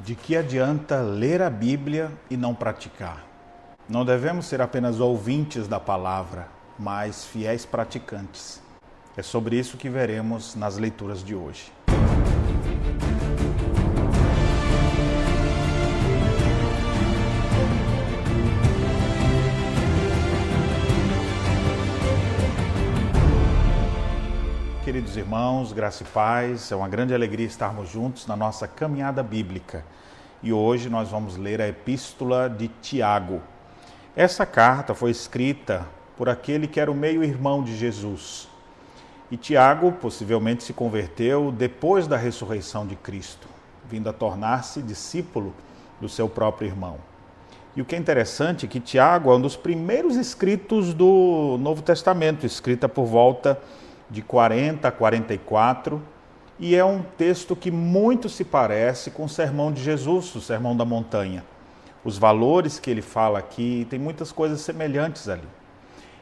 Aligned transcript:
De 0.00 0.14
que 0.14 0.36
adianta 0.36 1.00
ler 1.00 1.42
a 1.42 1.50
Bíblia 1.50 2.12
e 2.30 2.36
não 2.36 2.54
praticar? 2.54 3.24
Não 3.88 4.04
devemos 4.04 4.46
ser 4.46 4.60
apenas 4.60 5.00
ouvintes 5.00 5.66
da 5.66 5.80
palavra, 5.80 6.46
mas 6.78 7.24
fiéis 7.24 7.66
praticantes. 7.66 8.62
É 9.16 9.22
sobre 9.22 9.58
isso 9.58 9.76
que 9.76 9.88
veremos 9.88 10.54
nas 10.54 10.78
leituras 10.78 11.24
de 11.24 11.34
hoje. 11.34 11.72
Queridos 25.08 25.26
irmãos, 25.26 25.72
graça 25.72 26.02
e 26.02 26.06
paz, 26.06 26.70
é 26.70 26.76
uma 26.76 26.86
grande 26.86 27.14
alegria 27.14 27.46
estarmos 27.46 27.88
juntos 27.88 28.26
na 28.26 28.36
nossa 28.36 28.68
caminhada 28.68 29.22
bíblica. 29.22 29.82
E 30.42 30.52
hoje 30.52 30.90
nós 30.90 31.08
vamos 31.08 31.38
ler 31.38 31.62
a 31.62 31.66
epístola 31.66 32.46
de 32.46 32.68
Tiago. 32.82 33.40
Essa 34.14 34.44
carta 34.44 34.94
foi 34.94 35.10
escrita 35.10 35.86
por 36.14 36.28
aquele 36.28 36.66
que 36.66 36.78
era 36.78 36.92
o 36.92 36.94
meio-irmão 36.94 37.64
de 37.64 37.74
Jesus. 37.74 38.50
E 39.30 39.38
Tiago 39.38 39.92
possivelmente 39.92 40.62
se 40.62 40.74
converteu 40.74 41.50
depois 41.50 42.06
da 42.06 42.18
ressurreição 42.18 42.86
de 42.86 42.94
Cristo, 42.94 43.48
vindo 43.88 44.10
a 44.10 44.12
tornar-se 44.12 44.82
discípulo 44.82 45.54
do 45.98 46.08
seu 46.10 46.28
próprio 46.28 46.68
irmão. 46.68 46.98
E 47.74 47.80
o 47.80 47.84
que 47.86 47.94
é 47.94 47.98
interessante 47.98 48.66
é 48.66 48.68
que 48.68 48.78
Tiago 48.78 49.32
é 49.32 49.36
um 49.36 49.40
dos 49.40 49.56
primeiros 49.56 50.16
escritos 50.16 50.92
do 50.92 51.56
Novo 51.58 51.80
Testamento, 51.80 52.44
escrita 52.44 52.86
por 52.90 53.06
volta 53.06 53.54
de 53.54 53.87
de 54.10 54.22
40 54.22 54.88
a 54.88 54.92
44, 54.92 56.02
e 56.58 56.74
é 56.74 56.84
um 56.84 57.02
texto 57.02 57.54
que 57.54 57.70
muito 57.70 58.28
se 58.28 58.44
parece 58.44 59.10
com 59.10 59.24
o 59.24 59.28
sermão 59.28 59.70
de 59.70 59.82
Jesus, 59.82 60.34
o 60.34 60.40
sermão 60.40 60.76
da 60.76 60.84
montanha. 60.84 61.44
Os 62.04 62.18
valores 62.18 62.78
que 62.78 62.90
ele 62.90 63.02
fala 63.02 63.38
aqui, 63.38 63.86
tem 63.88 63.98
muitas 63.98 64.32
coisas 64.32 64.60
semelhantes 64.60 65.28
ali. 65.28 65.46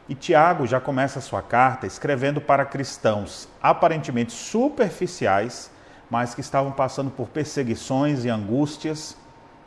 E 0.08 0.14
Tiago 0.14 0.66
já 0.66 0.78
começa 0.78 1.18
a 1.18 1.22
sua 1.22 1.42
carta 1.42 1.86
escrevendo 1.86 2.40
para 2.40 2.64
cristãos 2.64 3.48
aparentemente 3.62 4.32
superficiais, 4.32 5.70
mas 6.08 6.34
que 6.34 6.40
estavam 6.40 6.70
passando 6.70 7.10
por 7.10 7.28
perseguições 7.28 8.24
e 8.24 8.28
angústias, 8.28 9.16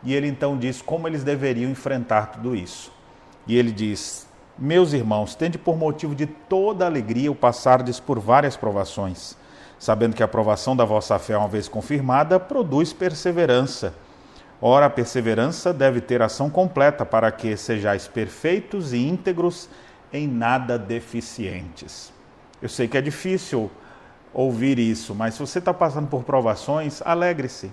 e 0.01 0.13
ele 0.13 0.27
então 0.27 0.57
diz 0.57 0.81
como 0.81 1.07
eles 1.07 1.23
deveriam 1.23 1.69
enfrentar 1.69 2.27
tudo 2.27 2.55
isso. 2.55 2.91
E 3.45 3.57
ele 3.57 3.71
diz: 3.71 4.28
meus 4.59 4.91
irmãos, 4.91 5.35
tende 5.35 5.57
por 5.57 5.77
motivo 5.77 6.13
de 6.13 6.25
toda 6.25 6.85
alegria 6.85 7.31
o 7.31 7.35
passardes 7.35 7.99
por 7.99 8.19
várias 8.19 8.57
provações, 8.57 9.37
sabendo 9.79 10.15
que 10.15 10.23
a 10.23 10.27
provação 10.27 10.75
da 10.75 10.83
vossa 10.83 11.17
fé, 11.17 11.37
uma 11.37 11.47
vez 11.47 11.69
confirmada, 11.69 12.37
produz 12.39 12.91
perseverança. 12.91 13.93
Ora, 14.61 14.87
a 14.87 14.89
perseverança 14.89 15.71
deve 15.73 16.01
ter 16.01 16.21
ação 16.21 16.49
completa, 16.49 17.05
para 17.05 17.31
que 17.31 17.55
sejais 17.55 18.07
perfeitos 18.07 18.91
e 18.91 18.97
íntegros, 18.97 19.69
em 20.11 20.27
nada 20.27 20.77
deficientes. 20.77 22.11
Eu 22.61 22.67
sei 22.67 22.87
que 22.87 22.97
é 22.97 23.01
difícil 23.01 23.71
ouvir 24.33 24.77
isso, 24.77 25.15
mas 25.15 25.35
se 25.35 25.39
você 25.39 25.59
está 25.59 25.73
passando 25.73 26.07
por 26.07 26.23
provações, 26.23 27.01
alegre-se. 27.05 27.71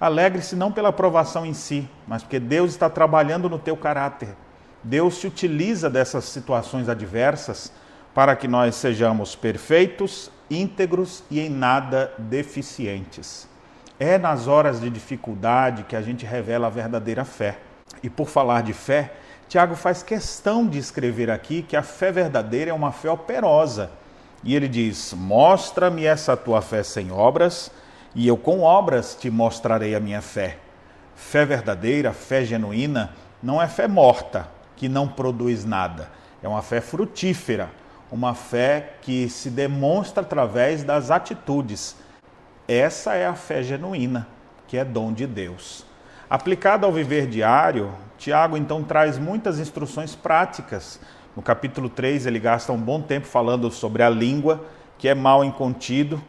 Alegre-se 0.00 0.54
não 0.54 0.70
pela 0.70 0.92
provação 0.92 1.44
em 1.44 1.54
si, 1.54 1.88
mas 2.06 2.22
porque 2.22 2.38
Deus 2.38 2.70
está 2.70 2.88
trabalhando 2.88 3.48
no 3.48 3.58
teu 3.58 3.76
caráter. 3.76 4.28
Deus 4.82 5.18
se 5.18 5.26
utiliza 5.26 5.88
dessas 5.88 6.24
situações 6.24 6.88
adversas 6.88 7.72
para 8.14 8.34
que 8.36 8.48
nós 8.48 8.74
sejamos 8.74 9.34
perfeitos, 9.34 10.30
íntegros 10.50 11.22
e 11.30 11.40
em 11.40 11.48
nada 11.48 12.12
deficientes. 12.18 13.48
É 13.98 14.18
nas 14.18 14.48
horas 14.48 14.80
de 14.80 14.90
dificuldade 14.90 15.84
que 15.84 15.94
a 15.94 16.02
gente 16.02 16.26
revela 16.26 16.66
a 16.66 16.70
verdadeira 16.70 17.24
fé. 17.24 17.58
E 18.02 18.10
por 18.10 18.28
falar 18.28 18.62
de 18.62 18.72
fé, 18.72 19.12
Tiago 19.48 19.76
faz 19.76 20.02
questão 20.02 20.66
de 20.66 20.78
escrever 20.78 21.30
aqui 21.30 21.62
que 21.62 21.76
a 21.76 21.82
fé 21.82 22.10
verdadeira 22.10 22.70
é 22.70 22.74
uma 22.74 22.90
fé 22.90 23.10
operosa. 23.10 23.90
E 24.42 24.56
ele 24.56 24.66
diz: 24.66 25.14
Mostra-me 25.14 26.04
essa 26.04 26.36
tua 26.36 26.60
fé 26.60 26.82
sem 26.82 27.12
obras, 27.12 27.70
e 28.14 28.26
eu 28.26 28.36
com 28.36 28.60
obras 28.60 29.14
te 29.14 29.30
mostrarei 29.30 29.94
a 29.94 30.00
minha 30.00 30.20
fé. 30.20 30.58
Fé 31.14 31.44
verdadeira, 31.44 32.12
fé 32.12 32.44
genuína, 32.44 33.14
não 33.42 33.62
é 33.62 33.68
fé 33.68 33.86
morta, 33.86 34.48
que 34.82 34.88
não 34.88 35.06
produz 35.06 35.64
nada. 35.64 36.10
É 36.42 36.48
uma 36.48 36.60
fé 36.60 36.80
frutífera, 36.80 37.70
uma 38.10 38.34
fé 38.34 38.94
que 39.00 39.28
se 39.28 39.48
demonstra 39.48 40.24
através 40.24 40.82
das 40.82 41.08
atitudes. 41.08 41.94
Essa 42.66 43.14
é 43.14 43.24
a 43.24 43.32
fé 43.32 43.62
genuína, 43.62 44.26
que 44.66 44.76
é 44.76 44.84
dom 44.84 45.12
de 45.12 45.24
Deus. 45.24 45.86
Aplicada 46.28 46.84
ao 46.84 46.92
viver 46.92 47.28
diário, 47.28 47.92
Tiago 48.18 48.56
então 48.56 48.82
traz 48.82 49.18
muitas 49.18 49.60
instruções 49.60 50.16
práticas. 50.16 50.98
No 51.36 51.42
capítulo 51.42 51.88
3, 51.88 52.26
ele 52.26 52.40
gasta 52.40 52.72
um 52.72 52.80
bom 52.80 53.00
tempo 53.00 53.28
falando 53.28 53.70
sobre 53.70 54.02
a 54.02 54.10
língua, 54.10 54.66
que 54.98 55.06
é 55.06 55.14
mal 55.14 55.44
incontido 55.44 56.20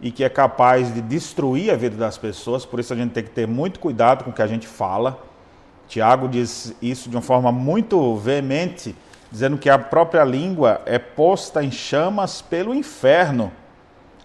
e 0.00 0.10
que 0.10 0.24
é 0.24 0.30
capaz 0.30 0.94
de 0.94 1.02
destruir 1.02 1.70
a 1.70 1.76
vida 1.76 1.98
das 1.98 2.16
pessoas, 2.16 2.64
por 2.64 2.80
isso 2.80 2.90
a 2.94 2.96
gente 2.96 3.12
tem 3.12 3.22
que 3.22 3.28
ter 3.28 3.46
muito 3.46 3.78
cuidado 3.78 4.24
com 4.24 4.30
o 4.30 4.32
que 4.32 4.40
a 4.40 4.46
gente 4.46 4.66
fala. 4.66 5.28
Tiago 5.88 6.28
diz 6.28 6.74
isso 6.82 7.08
de 7.08 7.16
uma 7.16 7.22
forma 7.22 7.50
muito 7.50 8.14
veemente, 8.16 8.94
dizendo 9.32 9.56
que 9.56 9.70
a 9.70 9.78
própria 9.78 10.22
língua 10.22 10.82
é 10.84 10.98
posta 10.98 11.64
em 11.64 11.70
chamas 11.70 12.42
pelo 12.42 12.74
inferno. 12.74 13.50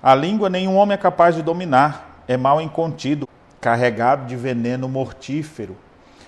A 0.02 0.14
língua 0.14 0.50
nenhum 0.50 0.76
homem 0.76 0.96
é 0.96 0.98
capaz 0.98 1.36
de 1.36 1.42
dominar, 1.42 2.24
é 2.28 2.36
mal 2.36 2.60
incontido, 2.60 3.28
carregado 3.62 4.26
de 4.26 4.36
veneno 4.36 4.90
mortífero. 4.90 5.78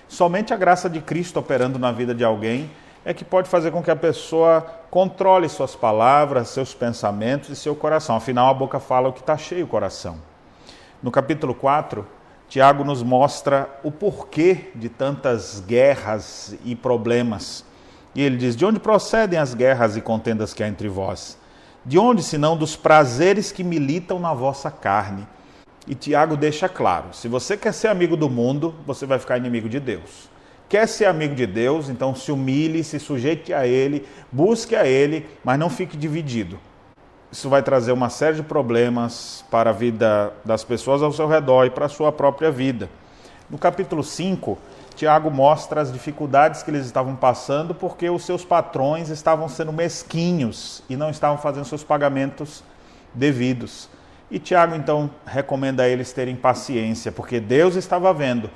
Somente 0.08 0.54
a 0.54 0.56
graça 0.56 0.88
de 0.88 1.00
Cristo 1.02 1.38
operando 1.38 1.78
na 1.78 1.92
vida 1.92 2.14
de 2.14 2.24
alguém 2.24 2.70
é 3.04 3.12
que 3.12 3.24
pode 3.24 3.48
fazer 3.48 3.70
com 3.70 3.82
que 3.82 3.90
a 3.90 3.96
pessoa 3.96 4.66
controle 4.90 5.48
suas 5.50 5.76
palavras, 5.76 6.48
seus 6.48 6.72
pensamentos 6.72 7.50
e 7.50 7.56
seu 7.56 7.76
coração. 7.76 8.16
Afinal, 8.16 8.48
a 8.48 8.54
boca 8.54 8.80
fala 8.80 9.10
o 9.10 9.12
que 9.12 9.20
está 9.20 9.36
cheio 9.36 9.66
o 9.66 9.68
coração. 9.68 10.16
No 11.02 11.10
capítulo 11.10 11.54
4, 11.54 12.06
Tiago 12.48 12.84
nos 12.84 13.02
mostra 13.02 13.68
o 13.82 13.90
porquê 13.90 14.70
de 14.74 14.88
tantas 14.88 15.60
guerras 15.66 16.56
e 16.64 16.76
problemas. 16.76 17.64
E 18.14 18.22
ele 18.22 18.36
diz: 18.36 18.54
De 18.54 18.64
onde 18.64 18.78
procedem 18.78 19.38
as 19.38 19.52
guerras 19.52 19.96
e 19.96 20.00
contendas 20.00 20.54
que 20.54 20.62
há 20.62 20.68
entre 20.68 20.88
vós? 20.88 21.36
De 21.84 21.98
onde, 21.98 22.22
senão 22.22 22.56
dos 22.56 22.76
prazeres 22.76 23.50
que 23.50 23.64
militam 23.64 24.18
na 24.18 24.32
vossa 24.32 24.70
carne? 24.70 25.26
E 25.88 25.94
Tiago 25.94 26.36
deixa 26.36 26.68
claro: 26.68 27.06
se 27.12 27.26
você 27.26 27.56
quer 27.56 27.74
ser 27.74 27.88
amigo 27.88 28.16
do 28.16 28.30
mundo, 28.30 28.74
você 28.86 29.06
vai 29.06 29.18
ficar 29.18 29.36
inimigo 29.36 29.68
de 29.68 29.80
Deus. 29.80 30.30
Quer 30.68 30.86
ser 30.86 31.06
amigo 31.06 31.34
de 31.34 31.46
Deus, 31.46 31.88
então 31.88 32.14
se 32.14 32.30
humilhe, 32.32 32.82
se 32.82 32.98
sujeite 32.98 33.52
a 33.52 33.66
Ele, 33.66 34.06
busque 34.30 34.74
a 34.74 34.86
Ele, 34.86 35.26
mas 35.44 35.58
não 35.58 35.70
fique 35.70 35.96
dividido 35.96 36.58
isso 37.30 37.48
vai 37.48 37.62
trazer 37.62 37.92
uma 37.92 38.08
série 38.08 38.36
de 38.36 38.42
problemas 38.42 39.44
para 39.50 39.70
a 39.70 39.72
vida 39.72 40.32
das 40.44 40.64
pessoas 40.64 41.02
ao 41.02 41.12
seu 41.12 41.26
redor 41.26 41.64
e 41.64 41.70
para 41.70 41.86
a 41.86 41.88
sua 41.88 42.12
própria 42.12 42.50
vida. 42.50 42.88
No 43.50 43.58
capítulo 43.58 44.02
5, 44.02 44.58
Tiago 44.94 45.30
mostra 45.30 45.80
as 45.80 45.92
dificuldades 45.92 46.62
que 46.62 46.70
eles 46.70 46.86
estavam 46.86 47.14
passando 47.14 47.74
porque 47.74 48.08
os 48.08 48.24
seus 48.24 48.44
patrões 48.44 49.08
estavam 49.08 49.48
sendo 49.48 49.72
mesquinhos 49.72 50.82
e 50.88 50.96
não 50.96 51.10
estavam 51.10 51.36
fazendo 51.36 51.64
seus 51.64 51.84
pagamentos 51.84 52.64
devidos. 53.12 53.88
E 54.30 54.38
Tiago 54.38 54.74
então 54.74 55.10
recomenda 55.24 55.84
a 55.84 55.88
eles 55.88 56.12
terem 56.12 56.34
paciência, 56.34 57.12
porque 57.12 57.38
Deus 57.38 57.76
estava 57.76 58.12
vendo 58.12 58.50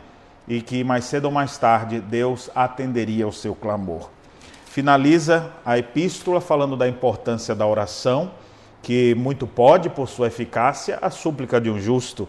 e 0.49 0.61
que 0.61 0.83
mais 0.83 1.05
cedo 1.05 1.27
ou 1.27 1.31
mais 1.31 1.57
tarde 1.59 2.01
Deus 2.01 2.51
atenderia 2.55 3.25
ao 3.25 3.33
seu 3.33 3.55
clamor. 3.55 4.11
Finaliza 4.65 5.51
a 5.65 5.79
epístola 5.79 6.41
falando 6.41 6.77
da 6.77 6.89
importância 6.89 7.55
da 7.55 7.67
oração 7.67 8.31
que 8.83 9.15
muito 9.15 9.47
pode, 9.47 9.91
por 9.91 10.09
sua 10.09 10.29
eficácia, 10.29 10.99
a 11.01 11.11
súplica 11.11 11.61
de 11.61 11.71
um 11.71 11.79
justo. 11.79 12.29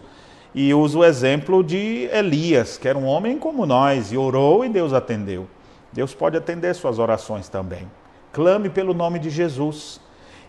E 0.54 0.72
usa 0.74 0.98
o 0.98 1.04
exemplo 1.04 1.64
de 1.64 2.08
Elias, 2.12 2.76
que 2.76 2.86
era 2.86 2.98
um 2.98 3.06
homem 3.06 3.38
como 3.38 3.64
nós, 3.64 4.12
e 4.12 4.16
orou 4.16 4.64
e 4.64 4.68
Deus 4.68 4.92
atendeu. 4.92 5.48
Deus 5.92 6.14
pode 6.14 6.36
atender 6.36 6.74
suas 6.74 6.98
orações 6.98 7.48
também. 7.48 7.90
Clame 8.32 8.68
pelo 8.68 8.94
nome 8.94 9.18
de 9.18 9.30
Jesus 9.30 10.00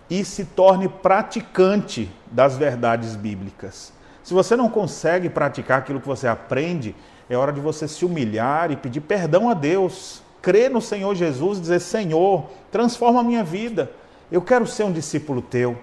e 0.10 0.24
se 0.24 0.46
torne 0.46 0.88
praticante 0.88 2.10
das 2.32 2.58
verdades 2.58 3.16
bíblicas. 3.16 3.94
Se 4.24 4.34
você 4.34 4.56
não 4.56 4.70
consegue 4.70 5.30
praticar 5.30 5.80
aquilo 5.80 6.00
que 6.00 6.08
você 6.08 6.28
aprende, 6.28 6.96
é 7.30 7.36
hora 7.36 7.52
de 7.52 7.60
você 7.60 7.88
se 7.88 8.06
humilhar 8.06 8.72
e 8.72 8.78
pedir 8.78 9.02
perdão 9.02 9.50
a 9.50 9.54
Deus. 9.54 10.22
Crer 10.42 10.70
no 10.70 10.82
Senhor 10.82 11.16
Jesus 11.16 11.58
e 11.58 11.62
dizer: 11.62 11.80
Senhor, 11.80 12.50
transforma 12.72 13.22
a 13.22 13.24
minha 13.24 13.44
vida. 13.44 13.92
Eu 14.32 14.42
quero 14.42 14.66
ser 14.66 14.84
um 14.84 14.92
discípulo 14.92 15.42
teu. 15.42 15.78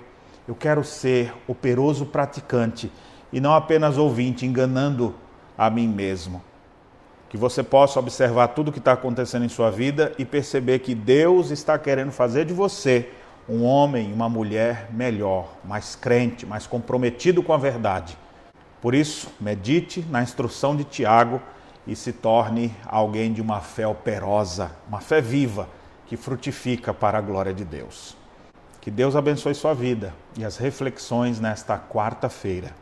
Eu 0.51 0.57
quero 0.57 0.83
ser 0.83 1.33
operoso 1.47 2.05
praticante 2.05 2.91
e 3.33 3.41
não 3.41 3.55
apenas 3.55 3.97
ouvinte, 3.97 4.45
enganando 4.45 5.15
a 5.57 5.71
mim 5.71 5.87
mesmo. 5.87 6.43
Que 7.29 7.37
você 7.37 7.63
possa 7.63 8.01
observar 8.01 8.49
tudo 8.49 8.71
o 8.71 8.73
que 8.73 8.81
está 8.81 8.95
acontecendo 8.95 9.45
em 9.45 9.49
sua 9.49 9.71
vida 9.71 10.13
e 10.19 10.25
perceber 10.25 10.81
que 10.81 10.93
Deus 10.93 11.53
está 11.53 11.79
querendo 11.79 12.11
fazer 12.11 12.47
de 12.47 12.53
você 12.53 13.11
um 13.49 13.63
homem, 13.63 14.11
e 14.11 14.13
uma 14.13 14.29
mulher 14.29 14.89
melhor, 14.91 15.55
mais 15.65 15.95
crente, 15.95 16.45
mais 16.45 16.67
comprometido 16.67 17.45
com 17.45 17.53
a 17.53 17.57
verdade. 17.57 18.19
Por 18.83 18.93
isso, 18.93 19.29
medite 19.41 20.05
na 20.11 20.21
instrução 20.21 20.75
de 20.75 20.83
Tiago 20.83 21.41
e 21.87 21.95
se 21.95 22.13
torne 22.13 22.75
alguém 22.85 23.33
de 23.33 23.41
uma 23.41 23.61
fé 23.61 23.87
operosa, 23.87 24.73
uma 24.89 25.01
fé 25.01 25.21
viva 25.21 25.69
que 26.09 26.17
frutifica 26.17 26.93
para 26.93 27.19
a 27.19 27.21
glória 27.21 27.55
de 27.55 27.65
Deus. 27.65 28.19
Que 28.81 28.91
Deus 28.91 29.15
abençoe 29.15 29.55
sua 29.55 29.75
vida 29.75 30.15
e 30.39 30.45
as 30.45 30.57
reflexões 30.57 31.39
nesta 31.39 31.79
quarta-feira. 31.79 32.73